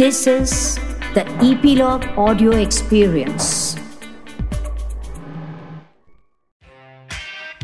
[0.00, 0.52] This is
[1.14, 3.48] the Epilogue Audio Experience.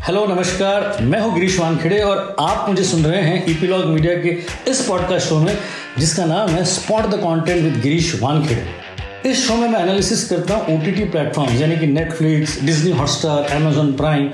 [0.07, 4.37] Hello नमस्कार। मैं हूँ गिरीश वानखेड़े और आप मुझे सुन रहे हैं ईपीलॉग मीडिया के
[4.71, 5.57] इस पॉडकास्ट शो में,
[5.99, 9.31] जिसका नाम है spot the content with Girish Wankhede.
[9.31, 13.93] इस शो में मैं एनालिसिस करता हूँ ओटीटी प्लेटफॉर्म यानी कि Netflix Disney Hotstar Amazon
[13.97, 14.31] Prime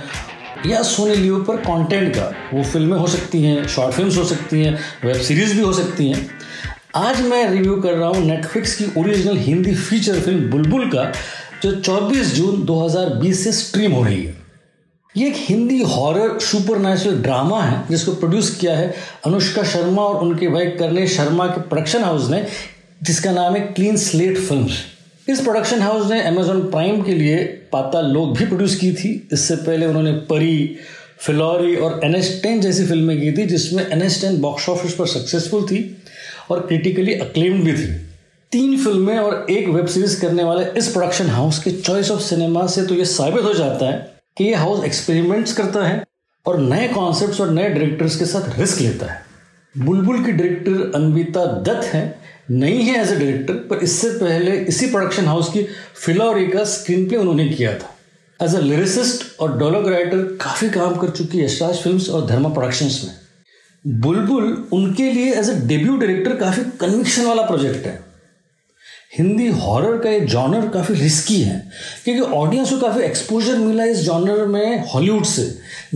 [0.65, 4.63] या सोनी लियो पर कंटेंट का। वो फ़िल्में हो सकती हैं शॉर्ट फिल्म्स हो सकती
[4.63, 6.42] हैं वेब सीरीज़ भी हो सकती हैं।
[6.95, 11.03] आज मैं रिव्यू कर रहा हूँ नेटफ्लिक्स की original Hindi feature film Bulbbul का,
[11.63, 14.35] जो 24 जून 2020 से स्ट्रीम हो रही है।
[15.15, 18.93] ये एक हिंदी हॉरर सुपर ड्रामा है, जिसको प्रोड्यूस किया है
[19.25, 22.45] अनुष्का शर्मा और उनके भाई करने शर्मा के प्रोडक्शन हाउस ने,
[23.03, 24.67] जिसका नाम है क्लीन स्लेट फ़िल्म
[25.27, 27.37] इस प्रोडक्शन हाउस ने अमेजोन प्राइम के लिए
[27.71, 30.77] पाता लोग भी प्रोड्यूस की थी। इससे पहले उन्होंने परी,
[31.19, 35.83] फिलौरी और एन जैसी फ़िल्में की थी, जिसमें एन बॉक्स ऑफ़िस पर सक्सेसफुल थी।
[36.51, 37.91] और क्रिटिकली अक्लेम्ड भी थी।
[38.51, 42.65] तीन फ़िल्में और एक वेब सीरीज़ करने वाले इस प्रोडक्शन हाउस के चॉइस ऑफ़ सिनेमा
[42.67, 43.97] से तो ये साबित हो जाता है
[44.37, 46.03] कि ये हाउस एक्सपेरिमेंट्स करता है
[46.45, 49.21] और नए कॉन्सेप्ट्स और नए डायरेक्टर्स के साथ रिस्क लेता है।
[49.75, 52.03] बुलबुल की डायरेक्टर अन्विता दत्त है,
[52.51, 55.65] नहीं है एज ए डायरेक्टर पर इससे पहले इसी प्रोडक्शन हाउस की
[55.95, 57.89] फिलोरी का स्क्रीन प्ले उन्होंने किया था।
[58.39, 62.49] एज ए लिरिसिस्ट और डायलॉग राइटर काफ़ी काम कर चुकी है यशराज फिल्म्स और धर्मा
[62.49, 63.13] प्रोडक्शंस में।
[63.85, 68.01] बुलबुल उनके लिए एज ए डेब्यू डायरेक्टर काफ़ी कन्विक्शन वाला प्रोजेक्ट है।
[69.13, 71.57] हिंदी हॉरर का ये जॉनर काफ़ी रिस्की है,
[72.03, 75.43] क्योंकि ऑडियंस को काफ़ी एक्सपोजर मिला इस जॉनर में हॉलीवुड से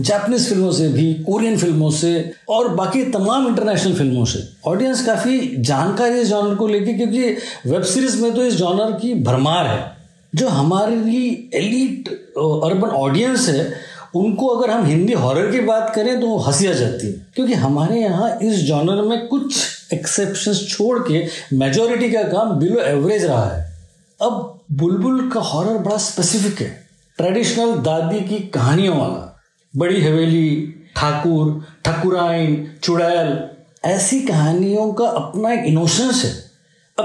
[0.00, 5.40] जापानीज फ़िल्मों से भी कोरियन फ़िल्मों से, और बाकी तमाम इंटरनेशनल फ़िल्मों से। ऑडियंस काफ़ी
[5.58, 7.22] जानकारी इस जॉनर को लेके, क्योंकि
[7.66, 9.84] वेब सीरीज़ में तो इस जॉनर की भरमार है,
[10.32, 13.72] जो हमारी एलिट अर्बन ऑडियंस है
[14.14, 18.00] उनको अगर हम हिंदी हॉरर की बात करें तो हँसी आ जाती है। क्योंकि हमारे
[18.00, 23.78] यहाँ इस जॉनर में कुछ एक्सेप्शन छोड़ के मेजोरिटी का काम बिलो एवरेज रहा है।
[24.22, 29.40] अब बुलबुल का हॉरर बड़ा स्पेसिफिक है। ट्रेडिशनल दादी की कहानियों वाला।
[29.76, 33.48] बड़ी हवेली, ठाकुर, ठकुराइन, चुड़ैल,
[33.84, 36.30] ऐसी कहानियों का अपना एक इनोसेंस है।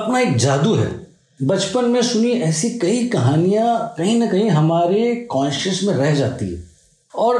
[0.02, 1.08] अपना एक जादू है।
[1.44, 6.72] बचपन में सुनी ऐसी कई कहानियाँ कहीं ना कहीं हमारे कॉन्शियस में रह जाती है।
[7.16, 7.38] और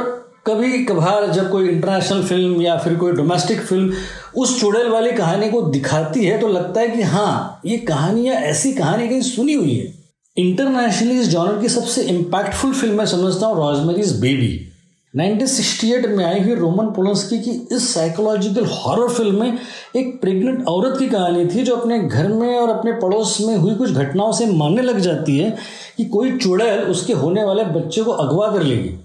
[0.48, 3.94] कभी कभार जब कोई इंटरनेशनल फ़िल्म या फिर कोई डोमेस्टिक फ़िल्म
[4.38, 8.74] उस चुड़ैल वाली कहानी को दिखाती है तो लगता है कि हाँ ये कहानियाँ ऐसी
[8.74, 9.94] कहानी कहीं सुनी हुई है।
[10.38, 14.70] इंटरनेशनली इस जॉनर की सबसे इम्पैक्टफुल फ़िल्म मैं समझता हूँ रॉजमेरीज बेबी
[15.14, 19.58] 1968 में आई हुई रोमन पोलंस्की की इस साइकोलॉजिकल हॉरर फ़िल्म में
[19.96, 23.76] एक प्रेग्नेंट औरत की कहानी थी, जो अपने घर में और अपने पड़ोस में हुई
[23.76, 25.56] कुछ घटनाओं से मानने लग जाती है
[25.98, 28.96] कि कोई चुड़ैल उसके होने वाले बच्चे को अगवा कर लेगी।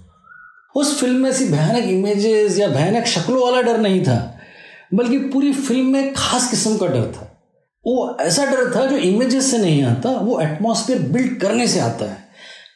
[0.75, 4.39] उस फ़िल्म में ऐसी भयानक इमेजेस या भयानक शक्लों वाला डर नहीं था,
[4.93, 7.25] बल्कि पूरी फ़िल्म में खास किस्म का डर था।
[7.87, 12.05] वो ऐसा डर था जो इमेजेस से नहीं आता, वो एटमॉस्फेयर बिल्ड करने से आता
[12.05, 12.17] है।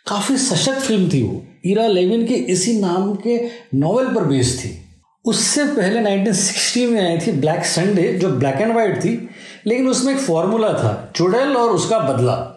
[0.07, 4.79] काफ़ी सशक्त फ़िल्म थी वो। ईरा लेविन के इसी नाम के नॉवेल पर बेस्ड थी।
[5.25, 9.29] उससे पहले 1960 में आई थी ब्लैक संडे जो ब्लैक एंड वाइट थी,
[9.67, 12.49] लेकिन उसमें एक फॉर्मूला था, चुड़ैल और उसका बदला।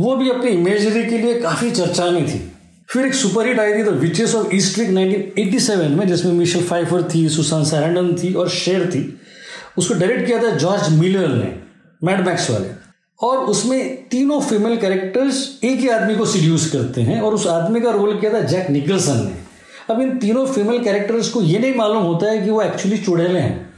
[0.00, 2.51] वो भी अपनी इमेजरी के लिए काफ़ी चर्चा में थी।
[2.92, 6.62] फिर एक सुपर हिट आई थी the Witches of Eastwick 1987 में, जिसमें मिशेल
[6.62, 9.20] फाइफर थी सुशांत सैरंडन थी और शेर थी।
[9.78, 11.56] उसको डायरेक्ट किया था जॉर्ज मिलर ने
[12.04, 12.66] मैडमैक्स वाले।
[13.22, 17.80] और उसमें तीनों फीमेल कैरेक्टर्स एक ही आदमी को सीड्यूस करते हैं और उस आदमी
[17.80, 19.32] का रोल किया था जैक निकलसन ने।
[19.94, 23.40] अब इन तीनों फीमेल कैरेक्टर्स को ये नहीं मालूम होता है कि वो एक्चुअली चुड़ैले
[23.40, 23.74] हैं।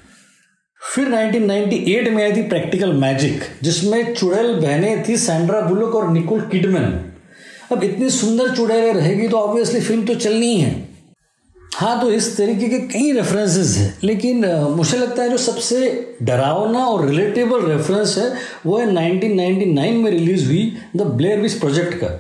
[0.95, 6.41] फिर 1998 में आई थी प्रैक्टिकल मैजिक जिसमें चुड़ैल बहनें थी सैंड्रा बुलक और निकोल
[6.41, 7.14] किडमैन
[7.73, 10.83] अब इतनी सुंदर चुड़ैले रहेगी तो ऑब्वियसली फ़िल्म तो चलनी ही है।
[12.01, 17.07] तो इस तरीके के कई रेफरेंसेस हैं, लेकिन मुझे लगता है जो सबसे डरावना और
[17.07, 18.33] रिलेटेबल रेफरेंस है,
[18.67, 22.11] वो है 1999 में रिलीज़ हुई द ब्लेयर विच प्रोजेक्ट का।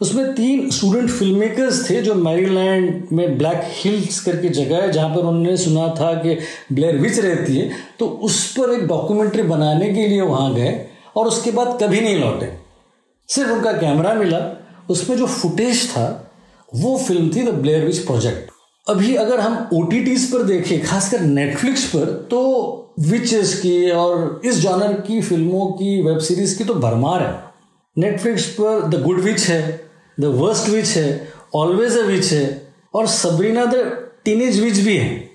[0.00, 5.08] उसमें तीन स्टूडेंट फ़िल्म मेकर्स थे जो मैरीलैंड में ब्लैक हिल्स करके जगह है, जहाँ
[5.08, 6.38] पर उन्होंने सुना था कि
[6.72, 10.74] ब्लेयर विच रहती है। तो उस पर एक डॉक्यूमेंट्री बनाने के लिए वहाँ गए
[11.16, 12.50] और उसके बाद कभी नहीं लौटे।
[13.28, 14.38] सिर्फ़ उनका कैमरा मिला।
[14.90, 16.32] उसमें जो फुटेज था,
[16.72, 18.50] वो फ़िल्म थी द ब्लेयर विच प्रोजेक्ट
[18.86, 22.40] अभी अगर हम ओ पर देखें, खासकर नेटफ्लिक्स पर तो
[23.00, 27.32] विचेस की और इस जॉनर की फ़िल्मों की वेब सीरीज़ की तो भरमार है।
[27.96, 32.62] नेटफ्लिक्स पर द गुड विच है द वर्स्ट विच है ऑलवेज अ विच है,
[32.94, 33.74] और सबरीना द
[34.24, 35.30] टीनेज विच भी है।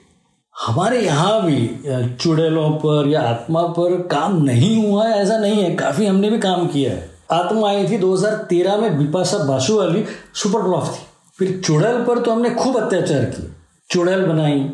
[0.56, 5.76] हमारे यहाँ भी चुड़ैलों पर या आत्मा पर काम नहीं हुआ है, ऐसा नहीं है,
[5.76, 10.62] काफ़ी हमने भी काम किया है। आत्मा आई थी 2013 में बिपाशा बासु वाली सुपर
[10.62, 11.06] फ्लॉप थी।
[11.40, 13.50] फिर चुड़ैल पर तो हमने खूब अत्याचार किए।
[13.90, 14.72] चुड़ैल बनाई,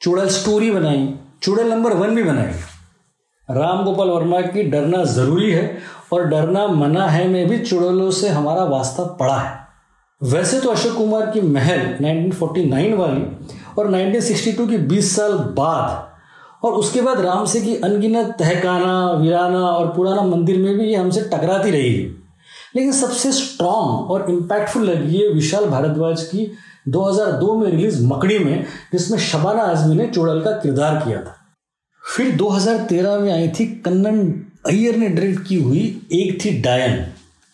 [0.00, 2.52] चुड़ैल स्टोरी बनाई, चुड़ैल नंबर वन भी बनाई।
[3.48, 5.78] राम गोपाल वर्मा की डरना ज़रूरी है
[6.12, 9.58] और डरना मना है में भी चुड़ैलों से हमारा वास्ता पड़ा है।
[10.22, 13.24] वैसे तो अशोक कुमार की महल 1949 वाली
[13.78, 16.13] और 1962 की 20 साल बाद
[16.64, 20.96] और उसके बाद राम से की अनगिनत तहकाना वीराना और पुराना मंदिर में भी ये
[20.96, 22.24] हमसे टकराती रही है।
[22.76, 26.52] लेकिन सबसे स्ट्रॉन्ग और इम्पैक्टफुल लगी है विशाल भारद्वाज की
[26.88, 31.36] 2002 में रिलीज़ मकड़ी में, जिसमें शबाना आजमी ने चोड़ल का किरदार किया था।
[32.16, 37.06] फिर 2013 में आई थी कन्नन अय्यर ने डायरेक्ट की हुई एक थी डायन।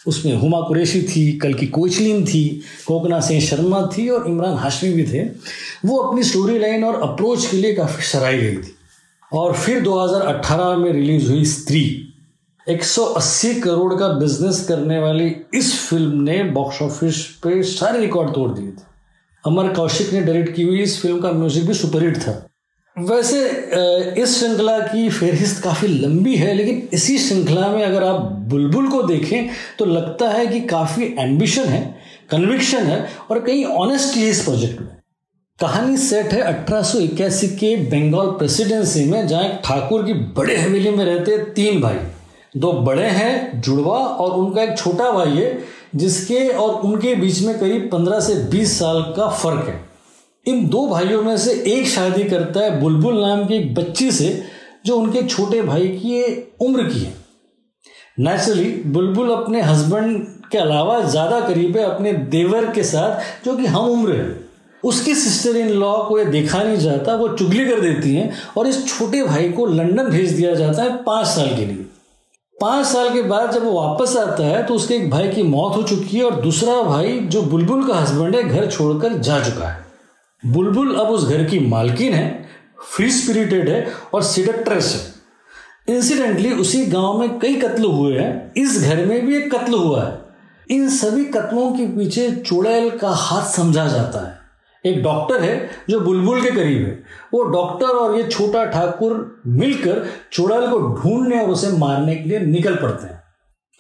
[0.07, 4.93] उसमें हुमा कुरैशी थी, कल की कोचलिन थी, कोकना सिंह शर्मा थी और इमरान हाशमी
[4.93, 5.29] भी थे।
[5.85, 8.77] वो अपनी स्टोरी लाइन और अप्रोच के लिए काफ़ी सराही गई थी।
[9.33, 11.83] और फिर 2018 में रिलीज़ हुई स्त्री।
[12.67, 18.51] 180 करोड़ का बिज़नेस करने वाली इस फ़िल्म ने बॉक्स ऑफ़िस पे सारे रिकॉर्ड तोड़
[18.51, 18.89] दिए थे।
[19.45, 22.47] अमर कौशिक ने डायरेक्ट की हुई इस फ़िल्म का म्यूज़िक भी सुपरहिट था।
[22.97, 23.45] वैसे
[24.23, 29.03] इस श्रृंखला की फेहरिस्त काफ़ी लंबी है, लेकिन इसी श्रृंखला में अगर आप बुलबुल को
[29.03, 29.49] देखें
[29.79, 31.83] तो लगता है कि काफ़ी एम्बिशन है
[32.31, 35.00] कन्विक्शन है, और कहीं ऑनेस्टी है इस प्रोजेक्ट में।
[35.61, 40.57] कहानी सेट है अठारह सौ इक्यासी के बंगाल प्रेसिडेंसी में, जहाँ एक ठाकुर की बड़े
[40.57, 41.97] हवेली में रहते तीन भाई।
[42.57, 45.59] दो बड़े हैं, जुड़वा और उनका एक छोटा भाई है,
[45.97, 49.79] जिसके और उनके बीच में करीब पंद्रह से बीस साल का फ़र्क है।
[50.47, 54.43] इन दो भाइयों में से एक शादी करता है बुलबुल नाम की एक बच्ची से,
[54.87, 56.23] जो उनके छोटे भाई की
[56.61, 57.15] उम्र की है।
[58.19, 60.21] नेचुरली बुलबुल अपने हस्बैंड
[60.53, 64.49] के अलावा ज़्यादा करीब है अपने देवर के साथ, जो कि हम उम्र है।
[64.85, 68.67] उसकी सिस्टर इन लॉ को ये देखा नहीं जाता, वो चुगली कर देती हैं और
[68.67, 71.87] इस छोटे भाई को लंदन भेज दिया जाता है पाँच साल के लिए।
[72.57, 75.77] पाँच साल के बाद जब वो वापस आता है तो उसके एक भाई की मौत
[75.77, 79.69] हो चुकी है और दूसरा भाई, जो बुलबुल का हस्बैंड है, घर छोड़कर जा चुका
[79.69, 79.85] है।
[80.43, 82.49] बुलबुल अब उस घर की मालकिन है
[82.97, 88.81] फ्री स्पिरिटेड है और सिडक्ट्रेस है। इंसिडेंटली उसी गाँव में कई कत्ल हुए हैं। इस
[88.83, 90.19] घर में भी एक कत्ल हुआ है।
[90.71, 94.40] इन सभी कत्लों के पीछे चुड़ैल का हाथ समझा जाता है।
[94.87, 97.03] एक डॉक्टर है जो बुलबुल के करीब है।
[97.35, 102.39] वो डॉक्टर और ये छोटा ठाकुर मिलकर चुड़ैल को ढूँढने और उसे मारने के लिए
[102.39, 103.21] निकल पड़ते हैं।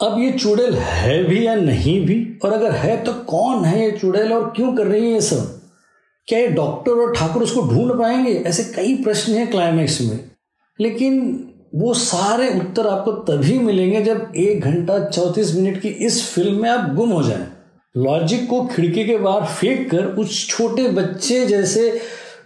[0.00, 2.38] अब ये चुड़ैल है भी या नहीं भी?
[2.44, 5.60] और अगर है तो कौन है ये चुड़ैल और क्यों कर रही है ये सब?
[6.26, 8.32] क्या ये डॉक्टर और ठाकुर उसको ढूंढ पाएँगे?
[8.32, 10.30] ऐसे कई प्रश्न हैं क्लाइमैक्स में।
[10.80, 16.62] लेकिन वो सारे उत्तर आपको तभी मिलेंगे जब एक घंटा चौंतीस मिनट की इस फ़िल्म
[16.62, 17.46] में आप गुम हो जाएँ।
[17.96, 22.00] लॉजिक को खिड़की के बाहर फेंक कर उस छोटे बच्चे जैसे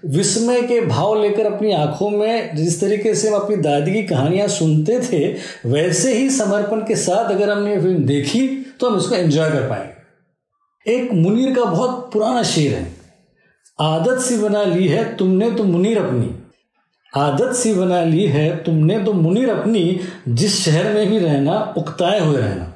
[0.04, 4.48] विस्मय के भाव लेकर अपनी आँखों में जिस तरीके से हम अपनी दादी की कहानियाँ
[4.48, 5.36] सुनते थे,
[5.68, 8.48] वैसे ही समर्पण के साथ अगर हमने ये फ़िल्म देखी
[8.80, 12.96] तो हम इसको एंजॉय कर पाएँगे। एक मुनीर का बहुत पुराना शेर है।
[13.80, 16.30] आदत सी बना ली है तुमने तो मुनीर अपनी।
[17.16, 22.20] आदत सी बना ली है तुमने तो मुनीर अपनी, जिस शहर में भी रहना, उकताए
[22.20, 22.74] हुए रहना।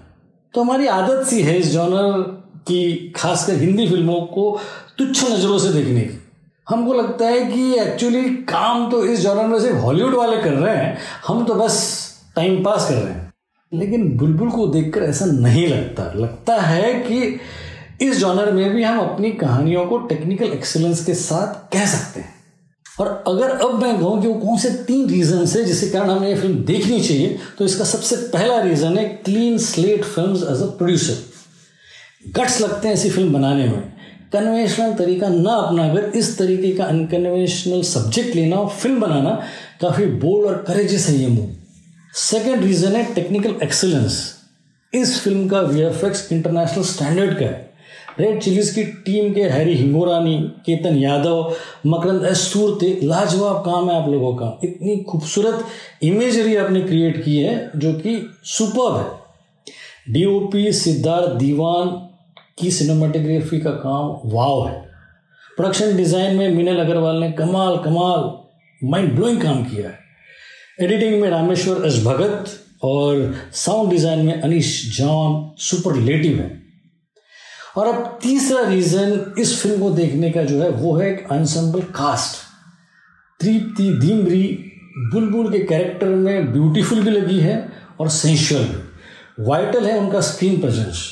[0.54, 4.58] तो हमारी आदत सी है इस जॉनर की खासकर हिंदी फ़िल्मों को
[4.98, 6.18] तुच्छ नज़रों से देखने की।
[6.66, 10.76] हमको लगता है कि एक्चुअली काम तो इस जॉनर में सिर्फ़ हॉलीवुड वाले कर रहे
[10.76, 11.78] हैं, हम तो बस
[12.36, 13.32] टाइम पास कर रहे हैं।
[13.72, 17.38] लेकिन बुलबुल को देखकर ऐसा नहीं लगता। लगता है कि
[18.00, 22.36] इस जॉनर में भी हम अपनी कहानियों को टेक्निकल एक्सेलेंस के साथ कह सकते हैं।
[23.00, 26.28] और अगर अब मैं कहूँ कि वो कौन से तीन रीजन है जिसके कारण हमें
[26.28, 30.66] ये फ़िल्म देखनी चाहिए तो इसका सबसे पहला रीज़न है Clean Slate film as a
[30.78, 31.37] producer
[32.36, 33.82] guts लगते हैं ऐसी फ़िल्म बनाने में।
[34.32, 39.30] कन्वेंशनल तरीका ना अपना अपनाकर इस तरीके का अनकन्वेंशनल सब्जेक्ट लेना और फ़िल्म बनाना
[39.80, 41.48] काफ़ी बोल्ड और करेजियस है ये मूव।
[42.14, 44.34] सेकेंड रीज़न है टेक्निकल एक्सेलेंस
[44.92, 47.70] इस फ़िल्म का वीएफएक्स इंटरनेशनल स्टैंडर्ड का है?
[48.20, 51.54] रेड चिलीज की टीम के हैरी हिंगोरानी केतन यादव
[51.86, 55.64] मकरंद एस सूरते लाजवाब काम है आप लोगों का। इतनी खूबसूरत
[56.02, 62.07] इमेजरी आपने क्रिएट की है, जो कि सुपर है। डीओपी सिद्धार्थ दीवान
[62.60, 64.80] की सिनेमाटोग्राफी का काम वाव है।
[65.50, 68.30] प्रोडक्शन डिज़ाइन में मीनल अग्रवाल ने कमाल कमाल
[68.80, 69.98] माइंड ब्लोइंग काम किया है।
[70.80, 72.50] एडिटिंग में रामेश्वर एस भगत
[72.84, 76.50] और साउंड डिज़ाइन में अनिश जॉन सुपरलेटिव है।
[77.76, 81.80] और अब तीसरा रीज़न इस फ़िल्म को देखने का जो है, वो है एक अनसम्बल
[81.94, 82.36] कास्ट
[83.40, 84.46] तृप्ति धीमरी
[85.12, 87.68] बुलबुल के कैरेक्टर में ब्यूटीफुल भी लगी है
[88.00, 91.06] और सेंशुअल भी। वाइटल है उनका स्क्रीन प्रेजेंस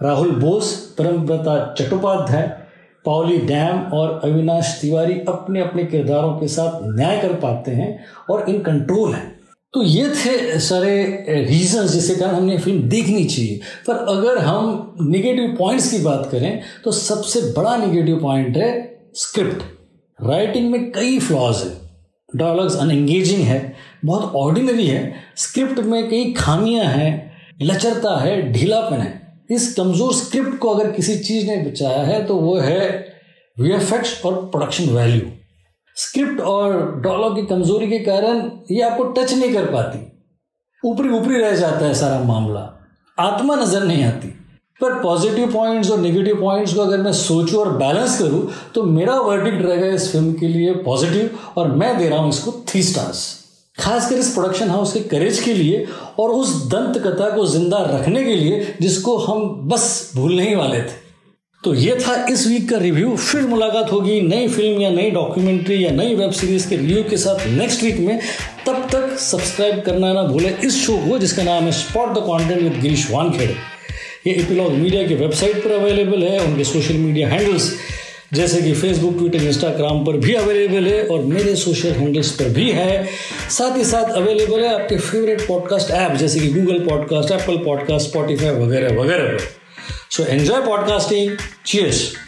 [0.00, 2.42] राहुल बोस परमव्रता चट्टोपाध्याय,
[3.04, 8.48] पावली डैम और अविनाश तिवारी अपने अपने किरदारों के साथ न्याय कर पाते हैं और
[8.50, 9.40] इन कंट्रोल हैं।
[9.74, 15.56] तो ये थे सारे रीजन जिसके कारण हमने फ़िल्म देखनी चाहिए। पर अगर हम निगेटिव
[15.58, 18.70] पॉइंट्स की बात करें तो सबसे बड़ा निगेटिव पॉइंट है
[19.14, 19.62] स्क्रिप्ट
[20.18, 21.76] राइटिंग में कई फ्लॉज है।
[22.36, 23.74] डायलॉग्स अनएंगेजिंग है।
[24.04, 30.58] बहुत ऑर्डिनरी है। स्क्रिप्ट में कई खामियाँ हैं। लचरता है। ढीलापन है। इस कमज़ोर स्क्रिप्ट
[30.58, 32.88] को अगर किसी चीज़ ने बचाया है तो वो है
[33.56, 35.20] वी और प्रोडक्शन वैल्यू
[35.96, 39.98] स्क्रिप्ट और डॉलर की कमज़ोरी के कारण ये आपको टच नहीं कर पाती।
[40.82, 42.60] ऊपरी ऊपरी रह जाता है सारा मामला।
[43.18, 44.28] आत्मा नज़र नहीं आती।
[44.80, 49.14] पर पॉजिटिव पॉइंट्स और नेगेटिव पॉइंट्स को अगर मैं सोचूं और बैलेंस करूँ तो मेरा
[49.20, 53.24] वर्डिक्ट रहेगा इस फ़िल्म के लिए पॉजिटिव और मैं दे रहा हूँ इसको थ्री स्टार्स
[53.80, 55.84] खासकर इस प्रोडक्शन हाउस के करेज के लिए
[56.18, 60.78] और उस दंत कथा को ज़िंदा रखने के लिए जिसको हम बस भूलने ही वाले
[60.78, 61.06] थे।
[61.62, 65.84] तो ये था इस वीक का रिव्यू फिर मुलाकात होगी नई फ़िल्म या नई डॉक्यूमेंट्री
[65.84, 68.20] या नई वेब सीरीज़ के रिव्यू के साथ नेक्स्ट वीक में।
[68.66, 72.62] तब तक सब्सक्राइब करना ना भूलें इस शो को, जिसका नाम है spot the content
[72.62, 73.56] with Girish Wankhede.
[74.26, 77.72] ये इपिलॉग मीडिया की वेबसाइट पर अवेलेबल है, उनके सोशल मीडिया हैंडल्स
[78.34, 82.70] जैसे कि फेसबुक ट्विटर इंस्टाग्राम पर भी अवेलेबल है और मेरे सोशल हैंडल्स पर भी
[82.70, 83.08] है
[83.50, 88.08] साथ ही साथ अवेलेबल है आपके फेवरेट पॉडकास्ट ऐप जैसे कि Google podcast Apple podcast
[88.08, 91.36] Spotify वगैरह वगैरह पर एन्जॉय पॉडकास्टिंग.
[91.66, 92.27] Cheers.